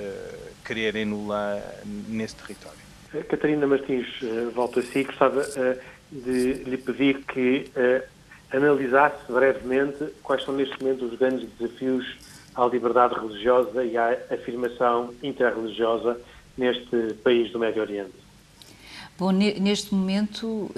[0.66, 1.64] quererem nula
[2.08, 2.80] nesse território.
[3.14, 5.80] Eh, Catarina Martins, uh, volto a si, gostava uh,
[6.12, 7.72] de lhe pedir que
[8.52, 12.18] analisasse brevemente quais são neste momento os grandes desafios
[12.56, 16.20] à liberdade religiosa e à afirmação interreligiosa
[16.58, 18.16] neste país do Médio Oriente.
[19.20, 20.72] Bom, neste momento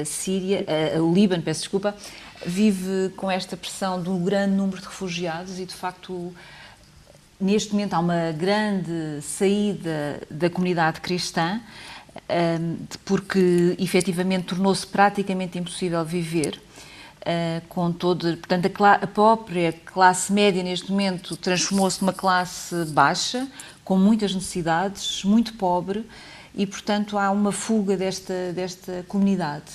[0.00, 0.64] a Síria,
[0.98, 1.94] o Líbano, peço desculpa,
[2.44, 6.34] vive com esta pressão do grande número de refugiados e, de facto,
[7.40, 11.60] neste momento há uma grande saída da comunidade cristã,
[13.04, 16.60] porque efetivamente tornou-se praticamente impossível viver.
[17.20, 23.46] Uh, com todo, portanto, a, própria classe média neste momento transformou-se numa classe baixa,
[23.84, 26.08] com muitas necessidades, muito pobre,
[26.54, 29.72] e portanto há uma fuga desta, desta comunidade.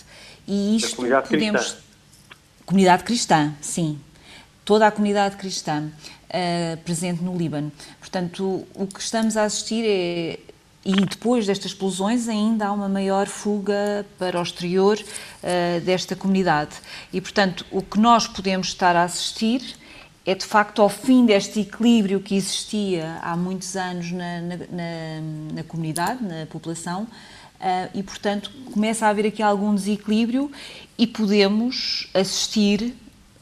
[0.48, 1.28] E isto podemos.
[1.28, 1.85] Cristã.
[2.66, 4.00] Comunidade cristã, sim.
[4.64, 7.72] Toda a comunidade cristã uh, presente no Líbano.
[8.00, 10.40] Portanto, o que estamos a assistir é.
[10.88, 16.76] E depois destas explosões, ainda há uma maior fuga para o exterior uh, desta comunidade.
[17.12, 19.64] E, portanto, o que nós podemos estar a assistir
[20.26, 25.54] é de facto ao fim deste equilíbrio que existia há muitos anos na, na, na,
[25.54, 27.08] na comunidade, na população,
[27.94, 30.52] e, portanto, começa a haver aqui algum desequilíbrio
[30.98, 32.96] e podemos assistir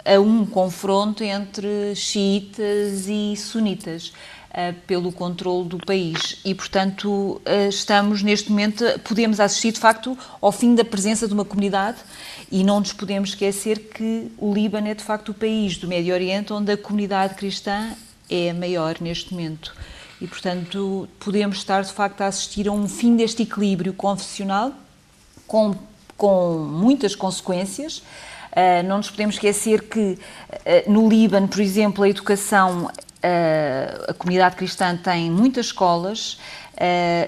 [0.05, 4.13] a um confronto entre xiitas e sunitas
[4.51, 6.39] uh, pelo controle do país.
[6.43, 11.33] E, portanto, uh, estamos neste momento, podemos assistir de facto ao fim da presença de
[11.33, 11.97] uma comunidade
[12.51, 16.13] e não nos podemos esquecer que o Líbano é de facto o país do Médio
[16.13, 17.93] Oriente onde a comunidade cristã
[18.29, 19.73] é a maior neste momento
[20.23, 24.71] e, portanto, podemos estar de facto a assistir a um fim deste equilíbrio confessional
[25.45, 25.75] com,
[26.15, 27.97] com muitas consequências.
[27.97, 34.13] Uh, não nos podemos esquecer que uh, no Líbano, por exemplo, a educação, uh, a
[34.13, 36.39] comunidade cristã tem muitas escolas.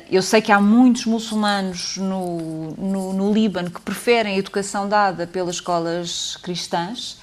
[0.09, 5.27] eu sei que há muitos muçulmanos no, no, no Líbano que preferem a educação dada
[5.27, 7.17] pelas escolas cristãs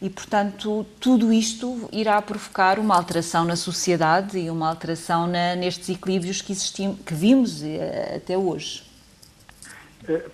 [0.00, 5.88] e, portanto, tudo isto irá provocar uma alteração na sociedade e uma alteração na, nestes
[5.88, 8.84] equilíbrios que, existim, que vimos eh, até hoje.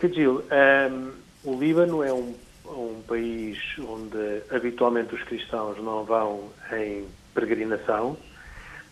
[0.00, 1.10] Pedro, um, ehm,
[1.44, 2.34] o Líbano é um,
[2.66, 8.16] um país onde habitualmente os cristãos não vão em peregrinação,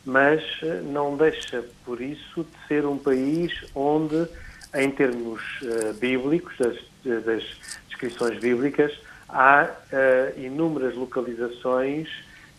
[0.05, 4.27] mas eh, não deixa por isso de ser um país onde,
[4.75, 6.77] em termos uh, bíblicos, das,
[7.25, 7.43] das
[7.89, 8.93] descrições bíblicas,
[9.33, 12.09] há uh, inúmeras localizações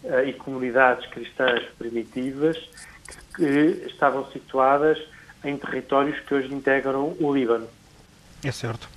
[0.03, 2.57] uh, e comunidades cristãs primitivas
[3.35, 4.97] que, que, estavam situadas
[5.43, 7.67] em territórios que hoje integram o Líbano.
[8.43, 8.89] É certo.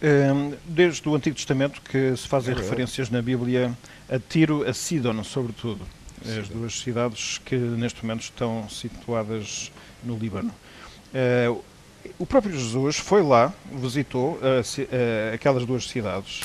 [0.00, 3.76] Ehm, desde o Antigo Testamento que se fazem é referências na Bíblia
[4.08, 5.84] a Tiro, a Sidon, sobretudo,
[6.38, 9.72] as duas cidades que neste momento estão situadas
[10.04, 10.54] no Líbano.
[11.12, 11.52] Eh,
[12.18, 14.38] o próprio Jesus foi lá, visitou
[15.32, 16.42] aquelas duas cidades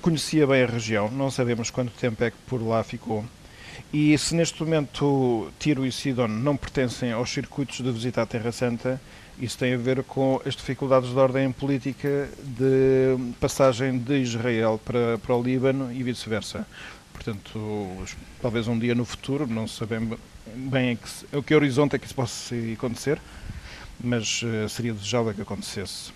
[0.00, 3.24] conhecia bem a região, não sabemos quanto tempo é que por lá ficou.
[3.92, 8.52] E se neste momento Tiro e Sidon não pertencem aos circuitos de visita à Terra
[8.52, 9.00] Santa,
[9.38, 15.18] isso tem a ver com as dificuldades de ordem política de passagem de Israel para,
[15.18, 16.66] para o Líbano e vice-versa.
[17.12, 18.06] Portanto,
[18.40, 20.18] talvez um dia no futuro, não sabemos
[20.54, 23.20] bem que, o que horizonte é que isso possa acontecer,
[24.02, 26.12] mas uh, seria desejável que acontecesse.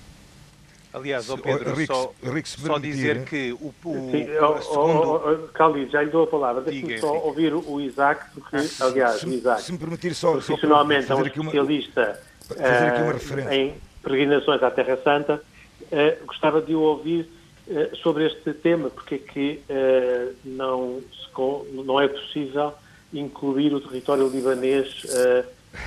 [0.96, 5.02] Aliás, oh Pedro, Rick, só, Rick, só dizer que o, o Sim, o, segundo...
[5.02, 6.62] Oh, oh, já lhe dou a palavra.
[6.62, 10.32] Deixe-me só ouvir o Isaac, porque, ah, aliás, se, o Isaac, se me permitir só,
[10.32, 12.18] profissionalmente é um especialista
[12.50, 15.42] uh, em peregrinações à Terra Santa,
[15.82, 17.28] uh, gostava de o ouvir
[17.68, 19.60] uh, sobre este tema, porque é que
[20.46, 22.72] não, se, não é possível
[23.12, 25.04] incluir o território libanês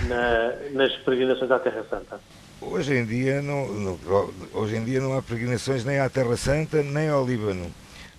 [0.08, 2.20] na, nas peregrinações à Terra Santa.
[2.62, 4.00] Hoje em dia não, não,
[4.54, 7.72] hoje em dia não há peregrinações nem à Terra Santa nem ao Líbano.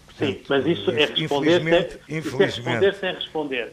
[0.07, 3.73] Portanto, Sim, mas isso é responder, infelizmente, sem, infelizmente, isso é responder sem responder.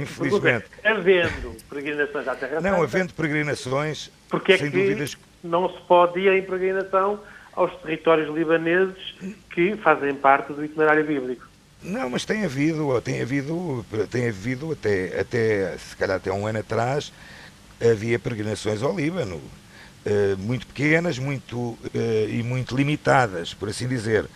[0.00, 0.66] Infelizmente.
[0.82, 2.70] É, havendo peregrinações à Terra Santa.
[2.70, 5.18] Não, havendo peregrinações, porque é que dúvidas...
[5.42, 7.20] não se pode ir em peregrinação
[7.52, 9.16] aos territórios libaneses
[9.50, 11.46] que fazem parte do itinerário bíblico.
[11.82, 16.58] Não, mas tem havido, tem havido, tem havido até, até, se calhar até um ano
[16.60, 17.12] atrás,
[17.80, 19.40] havia peregrinações ao Líbano,
[20.38, 24.26] muito pequenas muito, eh, e muito limitadas, por assim dizer.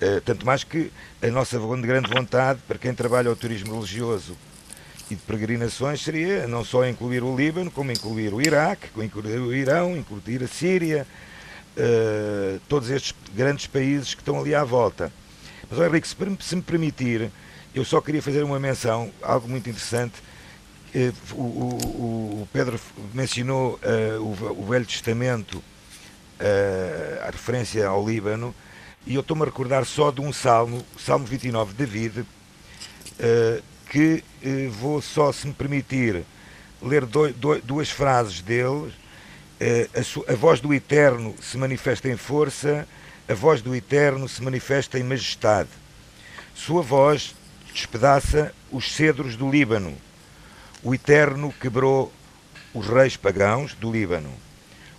[0.00, 0.90] Eh, tanto mais que
[1.22, 4.36] a nossa grande vontade para quem trabalha o turismo religioso
[5.10, 9.54] e de peregrinações seria não só incluir o Líbano, como incluir o Iraque, incluir o
[9.54, 11.06] Irão, incluir a Síria,
[12.68, 15.12] todos estes grandes países que estão ali à volta.
[15.70, 17.30] Mas, oh, Henrique, se, me permitir,
[17.74, 20.14] eu só queria fazer uma menção, algo muito interessante.
[20.94, 22.78] Eh, o, o, o Pedro
[23.14, 28.54] mencionou uh, o, o, Velho Testamento, uh, a referência ao Líbano,
[29.06, 34.22] e eu estou-me a recordar só de um salmo, Salmo 29 de David, uh, que
[34.70, 36.24] vou só, se me permitir,
[36.82, 38.92] ler do, do, duas frases dele.
[39.60, 42.88] A, a voz do Eterno se manifesta em força,
[43.28, 45.68] a voz do Eterno se manifesta em majestade.
[46.54, 47.34] Sua voz
[47.72, 49.94] despedaça os cedros do Líbano.
[50.84, 52.12] O Eterno quebrou
[52.74, 54.32] os reis pagãos do Líbano.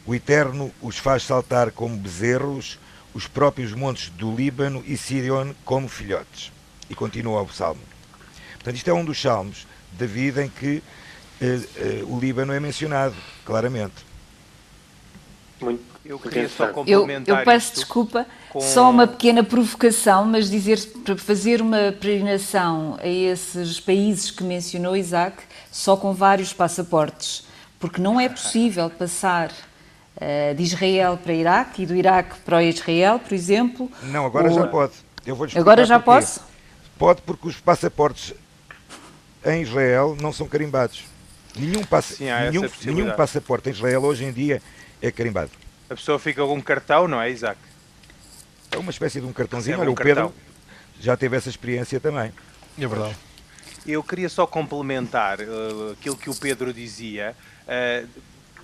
[0.05, 2.79] O Eterno os faz saltar como bezerros,
[3.13, 6.53] os próprios montes do Líbano e Sirion como filhotes.
[6.89, 7.81] E continua o salmo.
[8.53, 10.81] Portanto, isto é um dos salmos da vida em que
[11.41, 14.05] eh, eh, o Líbano é mencionado, claramente.
[15.63, 17.35] Muito eu queria só complementar.
[17.35, 18.59] Eu, eu peço desculpa, com...
[18.59, 24.97] só uma pequena provocação, mas dizer para fazer uma peregrinação a esses países que mencionou
[24.97, 25.37] Isaac,
[25.71, 27.47] só com vários passaportes,
[27.79, 33.19] porque não é possível passar uh, de Israel para Iraque e do Iraque para Israel,
[33.19, 33.89] por exemplo.
[34.03, 34.55] Não, agora ou...
[34.55, 34.93] já pode.
[35.25, 36.19] Eu vou agora já porquê.
[36.19, 36.41] posso?
[36.97, 38.33] Pode, porque os passaportes
[39.45, 41.05] em Israel não são carimbados.
[41.55, 42.05] Nenhum, pass...
[42.05, 44.61] Sim, nenhum, nenhum passaporte em Israel hoje em dia
[45.03, 45.51] é carimbado.
[45.89, 47.59] A pessoa fica com um cartão, não é, Isaac?
[48.71, 49.79] É uma espécie de um cartãozinho.
[49.79, 50.33] Olha, um o Pedro cartão.
[50.99, 52.31] já teve essa experiência também.
[52.79, 53.15] É verdade.
[53.85, 57.35] Eu queria só complementar uh, aquilo que o Pedro dizia,
[57.67, 58.07] uh,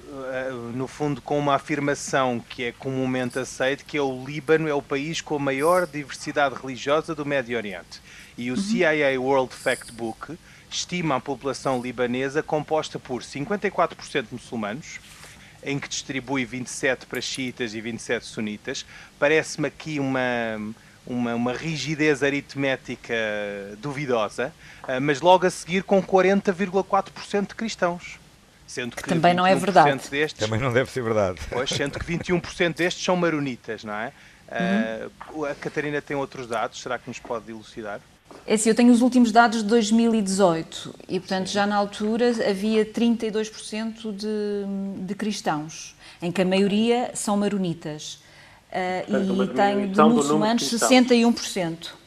[0.08, 4.73] uh, no fundo com uma afirmação que é comumente aceita, que é o Líbano é
[4.73, 8.02] o país com a maior diversidade religiosa do Médio Oriente.
[8.38, 8.62] E o uhum.
[8.62, 10.38] CIA World Factbook
[10.71, 14.99] estima a população libanesa composta por 54% muçulmanos,
[15.63, 18.86] em que distribui 27 para xiitas e 27 sunitas.
[19.17, 20.22] Parece-me aqui uma,
[21.06, 23.13] uma, uma, rigidez aritmética
[23.80, 28.19] duvidosa, ah, mas logo a seguir com 40,4% de cristãos.
[28.65, 30.10] Sendo que, que também não é verdade.
[30.10, 31.39] Destes, também não deve ser verdade.
[31.50, 34.13] Pois, sendo que 21% destes são maronitas, não é?
[34.52, 35.41] Uhum.
[35.41, 38.00] Uh, a Catarina tem outros dados, será que nos pode elucidar?
[38.45, 41.53] É assim, eu tenho os últimos dados de 2018 e, portanto, Sim.
[41.53, 48.19] já na altura havia 32% de, de cristãos, em que a maioria são maronitas.
[48.71, 51.99] Uh, e tenho de muçulmanos 61%.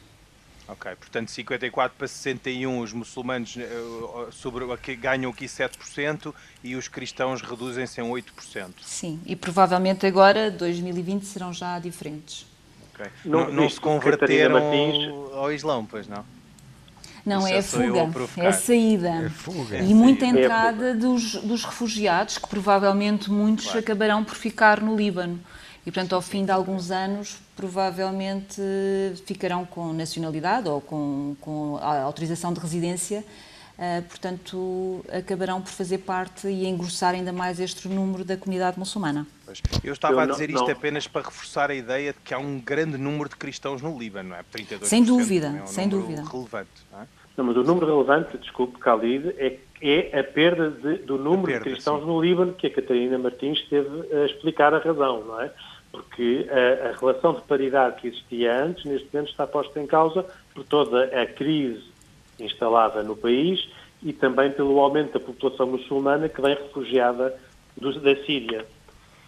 [0.67, 3.69] Ok, portanto 54 para 61 os muçulmanos eh,
[4.31, 6.33] sobre, ganham aqui 7%
[6.63, 8.71] e os cristãos reduzem-se em 8%.
[8.81, 12.52] Sim, e provavelmente agora, 2020, serão já diferentes.
[12.93, 13.11] Okay.
[13.25, 14.57] Não, não, não se converteram
[15.33, 16.23] ao Islão, pois não?
[17.25, 19.09] Não, é a fuga, é a saída.
[19.09, 19.77] É fuga.
[19.77, 23.79] E é muita entrada dos, dos refugiados, que provavelmente muitos claro.
[23.79, 25.39] acabarão por ficar no Líbano.
[25.85, 28.61] E, portanto, ao fim de alguns anos, provavelmente
[29.25, 33.52] ficarão com nacionalidade ou com, com autorização de residência Uh,
[34.07, 39.25] portanto, acabarão por fazer parte e engrossar ainda mais este número da comunidade muçulmana.
[39.83, 40.71] Eu estava eu a dizer isto não.
[40.71, 44.29] apenas para reforçar a ideia de que há um grande número de cristãos no Líbano,
[44.29, 44.43] não é?
[44.43, 46.23] 32%, sem dúvida, é um sem dúvida.
[46.23, 46.69] relevante.
[46.91, 47.07] Não, é?
[47.37, 51.65] não, mas o número relevante, desculpe, Khalid, é, é a perda de, do número perda,
[51.65, 52.07] de cristãos sim.
[52.07, 55.51] no Líbano, que a Catarina Martins esteve a explicar a razão, não é?
[55.91, 60.25] Porque a, a relação de paridade que existia antes, neste momento, está posta em causa
[60.53, 61.92] por toda a crise
[62.39, 63.67] instalada no país
[64.01, 67.33] e também pelo aumento da população muçulmana que vem refugiada
[67.77, 68.65] do, da Síria.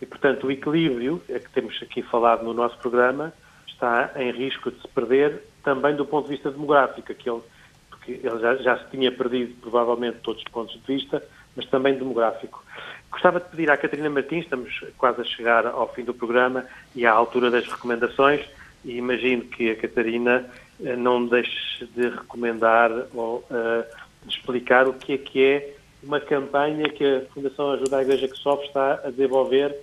[0.02, 3.34] E, portanto, o equilíbrio, é que temos aqui falado no nosso programa,
[3.68, 7.42] está em risco de se perder também do ponto de vista demográfico, aquele,
[7.90, 11.24] porque ele já, já se tinha perdido provavelmente todos os pontos de vista,
[11.56, 12.64] mas também demográfico.
[13.10, 17.06] Gostava de pedir à Catarina Martins, estamos quase a chegar ao fim do programa e
[17.06, 18.42] à altura das recomendações,
[18.84, 20.46] e imagino que a Catarina
[20.80, 23.86] não deixe de recomendar ou uh,
[24.28, 28.38] explicar o que é que é uma campanha que a Fundação Ajuda à Igreja que
[28.38, 29.76] Sofre está a desenvolver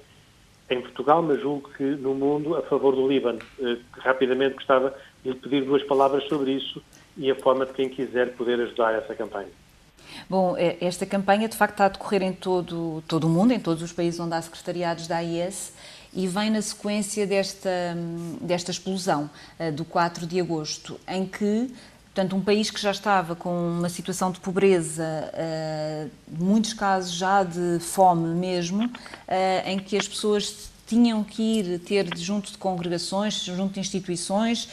[0.70, 3.40] em Portugal, mas julgo que no mundo, a favor do Líbano.
[3.58, 6.82] Uh, rapidamente gostava de lhe pedir duas palavras sobre isso
[7.16, 9.50] e a forma de quem quiser poder ajudar essa campanha.
[10.28, 13.82] Bom, esta campanha de facto está a decorrer em todo, todo o mundo, em todos
[13.82, 15.72] os países onde há secretariados da AIS
[16.12, 17.96] e vem na sequência desta,
[18.40, 19.30] desta explosão
[19.74, 21.72] do 4 de agosto, em que
[22.14, 23.48] Portanto, um país que já estava com
[23.78, 25.02] uma situação de pobreza,
[25.32, 28.90] uh, muitos casos já de fome mesmo, uh,
[29.64, 34.68] em que as pessoas tinham que ir ter junto de congregações, junto de instituições,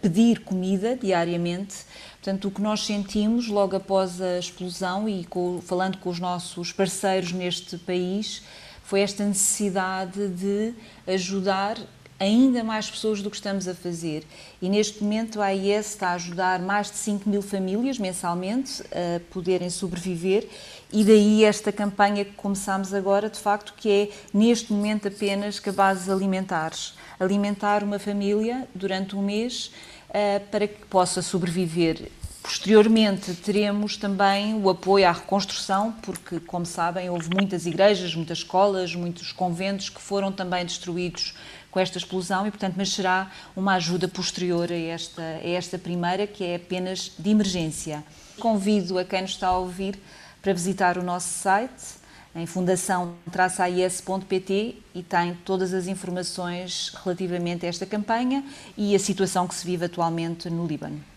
[0.00, 1.74] pedir comida diariamente.
[2.14, 5.28] Portanto, o que nós sentimos logo após a explosão e
[5.66, 8.42] falando com os nossos parceiros neste país,
[8.84, 10.74] foi esta necessidade de
[11.06, 11.78] ajudar
[12.22, 14.24] ainda mais pessoas do que estamos a fazer.
[14.60, 19.20] E neste momento a AIS está a ajudar mais de 5 mil famílias mensalmente a
[19.32, 20.48] poderem sobreviver
[20.92, 26.08] e daí esta campanha que começámos agora, de facto, que é neste momento apenas cabazes
[26.08, 26.94] alimentares.
[27.18, 29.72] Alimentar uma família durante um mês
[30.10, 32.08] uh, para que possa sobreviver.
[32.42, 38.96] Posteriormente teremos também o apoio à reconstrução, porque, como sabem, houve muitas igrejas, muitas escolas,
[38.96, 41.36] muitos conventos que foram também destruídos
[41.70, 46.26] com esta explosão e, portanto, mas será uma ajuda posterior a esta, a esta primeira,
[46.26, 48.02] que é apenas de emergência.
[48.40, 49.96] Convido a quem nos está a ouvir
[50.42, 52.02] para visitar o nosso site
[52.34, 58.44] em fundação-ais.pt e tem todas as informações relativamente a esta campanha
[58.76, 61.11] e a situação que se vive atualmente no Líbano.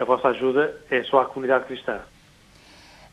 [0.00, 2.00] A vossa ajuda é só à comunidade cristã?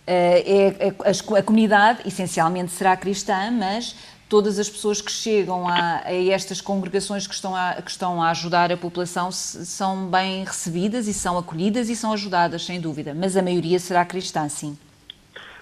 [0.07, 3.93] Eh, é, é, a, a, comunidade essencialmente será cristã, mas
[4.29, 8.29] todas as pessoas que chegam a, a estas congregações que estão a, que estão a
[8.29, 13.35] ajudar a população são bem recebidas e são acolhidas e são ajudadas, sem dúvida, mas
[13.35, 14.77] a maioria será cristã, sim.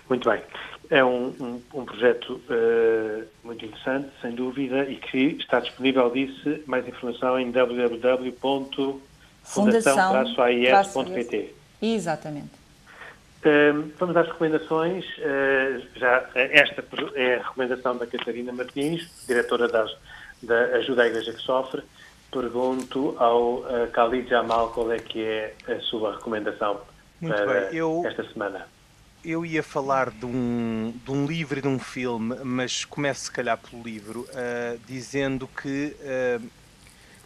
[0.07, 0.39] Muito bem.
[0.91, 6.61] É um, um, um projeto uh, muito interessante, sem dúvida, e que está disponível, disse,
[6.67, 7.49] mais informação em
[9.45, 11.55] www.fundação-ais.pt.
[11.81, 12.65] Exatamente.
[13.99, 15.05] Vamos às recomendações.
[15.19, 16.83] Ah, já esta
[17.13, 19.95] é a recomendação da Catarina Martins, diretora das,
[20.41, 21.83] da Ajuda à Igreja que Sofre.
[22.31, 26.81] Pergunto ao uh, Khalid Jamal qual é que é a sua recomendação
[27.21, 27.77] Muito para bem.
[27.77, 28.67] Eu, esta semana.
[29.23, 33.31] Eu ia falar de um, de um livro e de um filme, mas começo se
[33.31, 36.41] calhar pelo livro, uh, dizendo que uh,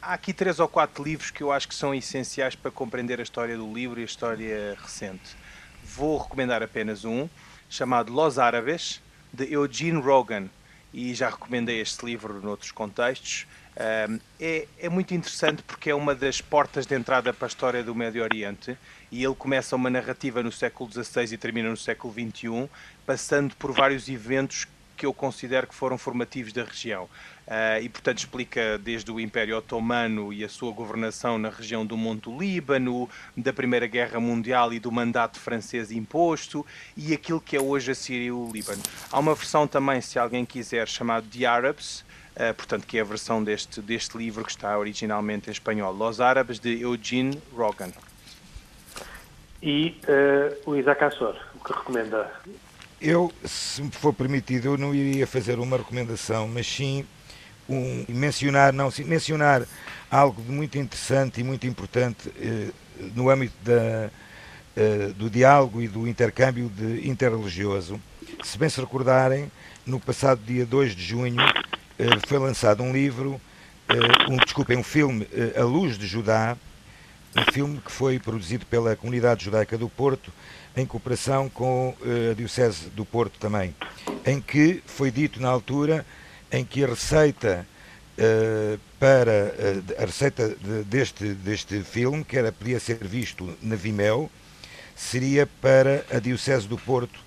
[0.01, 3.23] há aqui três ou quatro livros que eu acho que são essenciais para compreender a
[3.23, 5.35] história do livro e a história recente
[5.89, 7.27] vou recomendar apenas um,
[7.69, 9.01] chamado Los Árabes,
[9.33, 10.49] de Eugene Rogan,
[10.93, 13.45] e já recomendei este livro noutros contextos.
[14.39, 17.95] é, é, muito interessante porque é uma das portas de entrada para a história do
[17.95, 18.77] Médio Oriente
[19.11, 22.69] e ele começa uma narrativa no século XVI e termina no século XXI,
[23.05, 24.67] passando por vários eventos
[24.99, 27.05] que eu considero que foram formativos da região.
[27.47, 31.95] Uh, e, portanto, explica desde o Império Otomano e a sua governação na região do
[31.95, 36.65] Monte Líbano, da Primeira Guerra Mundial e do mandato francês imposto,
[36.97, 38.83] e aquilo que é hoje a Síria e o Líbano.
[39.09, 42.01] Há uma versão também, se alguém quiser, chamada The Arabs,
[42.35, 46.19] uh, portanto, que é a versão deste, deste livro que está originalmente em espanhol, Los
[46.19, 47.93] Árabes, de Eugene Rogan.
[49.63, 52.29] E uh, o Isaac Assor, o que recomenda?
[53.01, 57.05] Eu, se me for permitido, eu não iria fazer uma recomendação, mas sim
[57.69, 59.63] um, mencionar, não, mencionar
[60.11, 62.71] algo de muito interessante e muito importante eh,
[63.15, 64.09] no âmbito da,
[64.75, 68.01] eh, do diálogo e do intercâmbio de interreligioso.
[68.43, 69.49] Se bem se recordarem,
[69.85, 71.41] no passado dia 2 de junho
[71.97, 73.39] eh, foi lançado um livro,
[73.87, 76.57] eh, um, desculpem, um filme, eh, A Luz de Judá,
[77.35, 80.31] um filme que foi produzido pela comunidade judaica do Porto,
[80.75, 83.75] em cooperação com eh, a Diocese do Porto também,
[84.25, 86.05] em que foi dito na altura
[86.51, 87.65] em que a receita
[88.19, 93.75] uh, para uh, a receita de, deste, deste filme, que era, podia ser visto na
[93.75, 94.29] Vimeo,
[94.95, 97.19] seria para a Diocese do Porto,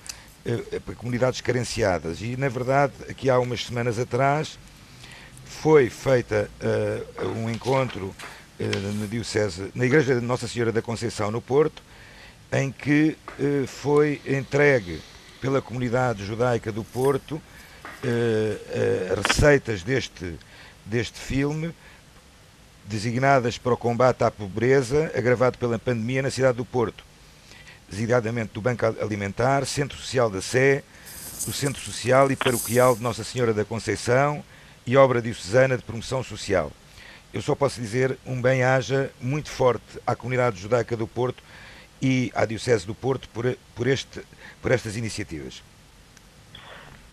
[0.44, 2.20] uh, para comunidades carenciadas.
[2.20, 4.58] E, na verdade, aqui há umas semanas atrás,
[5.44, 6.50] foi feita
[7.36, 8.14] um encontro
[8.98, 11.82] na Diocese, na Igreja de Nossa Senhora da Conceição, no Porto,
[12.52, 13.16] em que
[13.66, 15.00] foi entregue
[15.40, 17.42] pela comunidade judaica do Porto
[18.04, 20.38] uh, receitas deste,
[20.84, 21.74] deste filme
[22.84, 27.04] designadas para o combate à pobreza agravado pela pandemia na cidade do Porto,
[27.88, 30.82] designadamente do Banco Alimentar, Centro Social da Sé,
[31.46, 34.44] do Centro Social e Paroquial de Nossa Senhora da Conceição
[34.86, 36.72] e Obra Diocesana de Promoção Social.
[37.32, 41.42] Eu só posso dizer um bem-aja muito forte à comunidade judaica do Porto
[42.00, 44.20] e à Diocese do Porto por, por, este,
[44.60, 45.62] por estas iniciativas.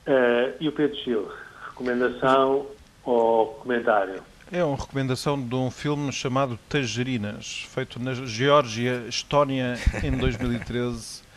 [0.05, 1.31] Uh, e o Pedro Gil,
[1.69, 2.65] recomendação
[3.03, 4.21] ou comentário?
[4.51, 11.28] É uma recomendação de um filme chamado Tangerinas, feito na Geórgia, Estónia, em 2013.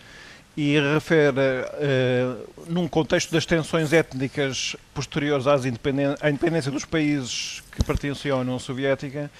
[0.57, 7.63] E refere, uh, num contexto das tensões étnicas posteriores às independen à independência dos países
[7.73, 9.31] que pertenciam à União Soviética,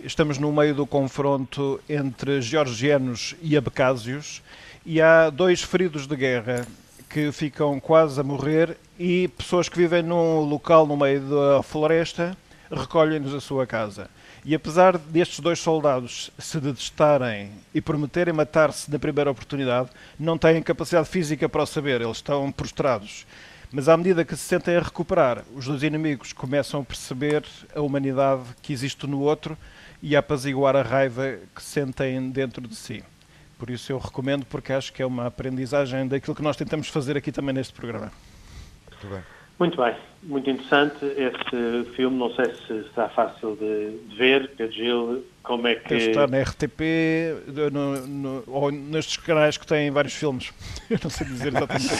[0.00, 4.42] estamos no meio do confronto entre georgianos e abcásios
[4.84, 6.66] e há dois feridos de guerra
[7.08, 12.36] que ficam quase a morrer e pessoas que vivem num local no meio da floresta
[12.70, 14.08] recolhem-nos a sua casa.
[14.44, 20.62] E apesar destes dois soldados se detestarem e prometerem matar-se na primeira oportunidade, não têm
[20.62, 23.26] capacidade física para o saber, eles estão prostrados.
[23.72, 27.80] Mas à medida que se sentem a recuperar, os dois inimigos começam a perceber a
[27.80, 29.56] humanidade que existe no outro
[30.02, 33.04] e a apaziguar a raiva que sentem dentro de si.
[33.58, 37.16] Por isso eu recomendo, porque acho que é uma aprendizagem daquilo que nós tentamos fazer
[37.16, 38.10] aqui também neste programa.
[38.90, 39.39] Muito bem.
[39.60, 42.16] Muito bem, muito interessante esse filme.
[42.16, 44.50] Não sei se está fácil de, de ver.
[44.56, 45.92] Pedro Gil, como é que.
[45.92, 46.80] Estar na RTP
[47.70, 50.50] no, no, ou nestes canais que têm vários filmes.
[50.88, 51.90] Eu não sei dizer exatamente.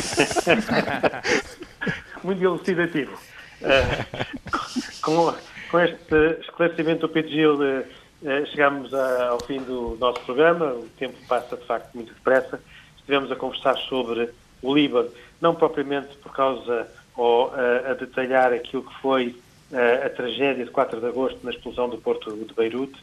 [2.24, 3.12] muito elucidativo.
[3.60, 5.34] Uh, com,
[5.70, 10.72] com, este esclarecimento do Pedro Gil, uh, chegamos a, ao fim do nosso programa.
[10.72, 12.58] O tempo passa de facto muito depressa.
[12.96, 14.30] Estivemos a conversar sobre
[14.62, 15.10] o Líbano,
[15.42, 19.36] não propriamente por causa ou a detalhar aquilo que foi
[20.04, 23.00] a tragédia de 4 de agosto na explosão do porto de Beirute,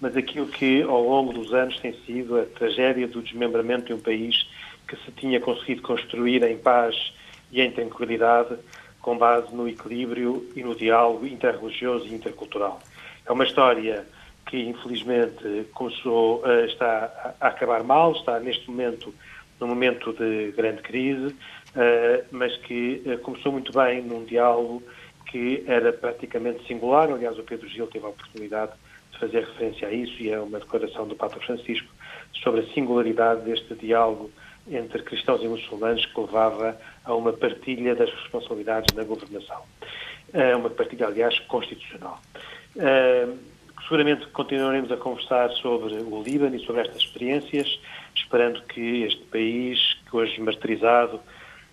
[0.00, 4.00] mas aquilo que ao longo dos anos tem sido a tragédia do desmembramento de um
[4.00, 4.46] país
[4.88, 7.12] que se tinha conseguido construir em paz
[7.52, 8.56] e em tranquilidade,
[9.00, 12.80] com base no equilíbrio e no diálogo interreligioso e intercultural.
[13.24, 14.06] É uma história
[14.46, 19.14] que, infelizmente, começou, está a acabar mal, está neste momento
[19.60, 21.34] num momento de grande crise, uh,
[22.30, 24.82] mas que uh, começou muito bem num diálogo
[25.26, 27.10] que era praticamente singular.
[27.10, 28.72] Aliás, o Pedro Gil teve a oportunidade
[29.12, 31.88] de fazer referência a isso e é uma declaração do Papa Francisco
[32.42, 34.30] sobre a singularidade deste diálogo
[34.68, 39.62] entre cristãos e muçulmanos que levava a uma partilha das responsabilidades na governação.
[40.34, 42.20] Uh, uma partilha, aliás, constitucional.
[43.82, 47.80] seguramente continuaremos a conversar sobre o Líbano e sobre estas experiências,
[48.14, 51.20] esperando que este país, que hoje martirizado,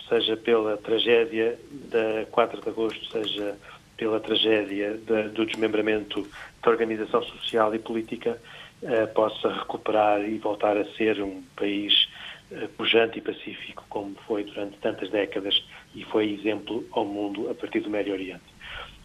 [0.07, 3.57] seja pela tragédia da 4 de agosto, seja
[3.95, 4.93] pela tragédia
[5.33, 6.27] do desmembramento
[6.63, 8.39] da organização social e política,
[8.83, 12.07] eh, possa recuperar e voltar a ser um país
[12.51, 15.63] eh, pujante e pacífico, como foi durante tantas décadas
[15.95, 18.43] e foi exemplo ao mundo a partir do Médio Oriente.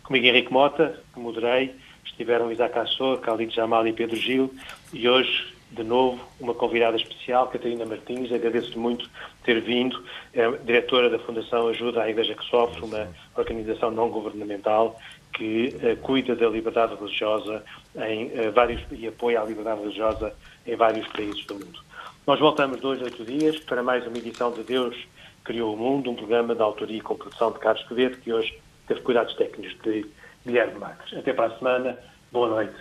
[0.04, 1.74] Comigo Henrique Mota, que moderei,
[2.04, 4.52] estiveram Isaac Assor, Khalid Jamal e Pedro Gil,
[4.92, 8.30] e hoje de novo uma convidada especial, Catarina Martins.
[8.30, 9.08] Agradeço-lhe muito
[9.44, 10.02] ter vindo.
[10.34, 14.98] É diretora da Fundação Ajuda à Igreja que Sofre, uma organização não governamental
[15.32, 17.64] que uh, cuida da liberdade religiosa
[18.06, 20.34] em uh, vários e apoia a liberdade religiosa
[20.66, 21.80] em vários países do mundo.
[22.26, 24.96] Nós voltamos dois, oito dias para mais uma edição de Deus
[25.42, 28.56] Criou o Mundo, um programa de autoria e com produção de Carlos Quevedo, que hoje
[28.86, 30.06] teve cuidados técnicos de
[30.46, 31.16] Guilherme Marques.
[31.18, 31.98] Até para a semana,
[32.30, 32.76] boa noite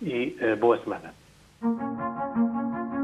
[0.00, 1.25] e uh, boa semana.
[1.58, 2.95] フフフフ。